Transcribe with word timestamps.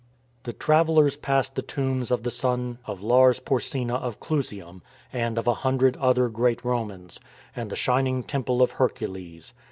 The 0.45 0.53
travellers 0.53 1.15
passed 1.15 1.53
the 1.53 1.61
tombs 1.61 2.09
of 2.09 2.23
the 2.23 2.31
son 2.31 2.79
of 2.87 3.03
Lars 3.03 3.39
Porsena 3.39 3.97
of 3.97 4.19
Clusium, 4.19 4.81
and 5.13 5.37
of 5.37 5.45
a 5.45 5.53
hundred 5.61 5.95
Other 5.97 6.27
great 6.27 6.63
iRomans; 6.63 7.19
and 7.55 7.69
the 7.69 7.75
shining 7.75 8.23
Temple 8.23 8.63
of 8.63 8.71
Hercules. 8.71 9.53